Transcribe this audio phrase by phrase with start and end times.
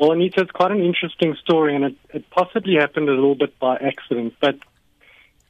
[0.00, 3.58] Well, Anita, it's quite an interesting story, and it, it possibly happened a little bit
[3.58, 4.32] by accident.
[4.40, 4.54] But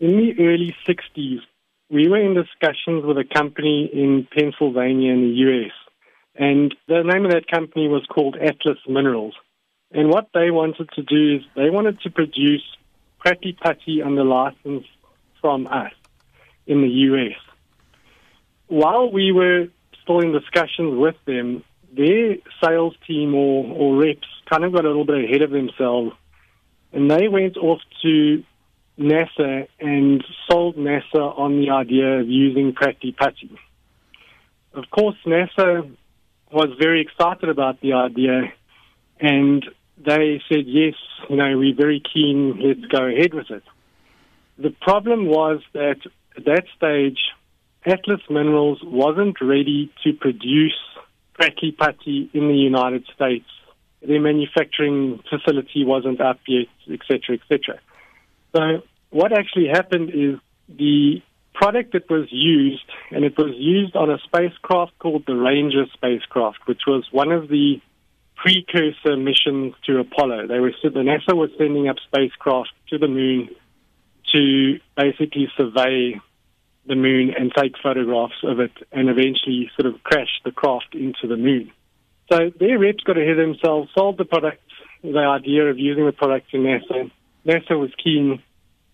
[0.00, 1.40] in the early 60s,
[1.90, 5.72] we were in discussions with a company in Pennsylvania in the US.
[6.34, 9.34] And the name of that company was called Atlas Minerals.
[9.92, 12.64] And what they wanted to do is they wanted to produce
[13.22, 14.86] Pratley Putty under license
[15.42, 15.92] from us
[16.66, 17.36] in the US.
[18.68, 19.66] While we were
[20.02, 24.88] still in discussions with them, their sales team or, or reps kind of got a
[24.88, 26.12] little bit ahead of themselves
[26.92, 28.42] and they went off to
[28.98, 33.56] NASA and sold NASA on the idea of using Pratley Putty.
[34.72, 35.90] Of course, NASA
[36.50, 38.52] was very excited about the idea
[39.20, 39.64] and
[39.98, 40.94] they said, yes,
[41.28, 43.64] you know, we're very keen, let's go ahead with it.
[44.58, 45.98] The problem was that
[46.36, 47.18] at that stage,
[47.84, 50.78] Atlas Minerals wasn't ready to produce
[51.38, 53.46] Pratley Putty in the United States.
[54.00, 57.80] Their manufacturing facility wasn't up yet, etc., etc.
[58.54, 61.22] So what actually happened is the
[61.54, 66.58] product that was used, and it was used on a spacecraft called the Ranger spacecraft,
[66.66, 67.80] which was one of the
[68.36, 70.46] precursor missions to Apollo.
[70.46, 73.48] They were the NASA was sending up spacecraft to the moon
[74.32, 76.20] to basically survey
[76.86, 81.26] the moon and take photographs of it and eventually sort of crash the craft into
[81.26, 81.70] the moon.
[82.30, 84.60] So their reps got ahead of themselves, sold the product,
[85.02, 87.10] the idea of using the product to NASA.
[87.46, 88.42] NASA was keen,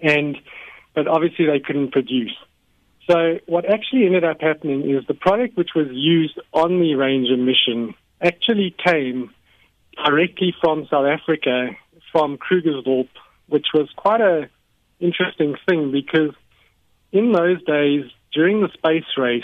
[0.00, 0.36] and
[0.94, 2.34] but obviously they couldn't produce.
[3.08, 7.36] So what actually ended up happening is the product which was used on the Ranger
[7.36, 9.30] mission actually came
[10.04, 11.70] directly from South Africa,
[12.12, 13.08] from Krugersdorp,
[13.48, 14.48] which was quite a
[15.00, 16.34] interesting thing because
[17.12, 19.42] in those days, during the space race,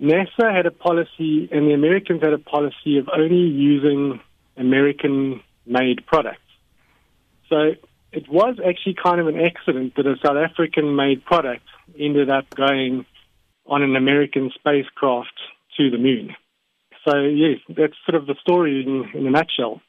[0.00, 4.20] NASA had a policy and the Americans had a policy of only using
[4.56, 6.40] American made products.
[7.48, 7.74] So
[8.12, 11.64] it was actually kind of an accident that a South African made product
[11.98, 13.04] ended up going
[13.66, 15.38] on an American spacecraft
[15.76, 16.34] to the moon.
[17.06, 19.80] So, yes, that's sort of the story in, in a nutshell.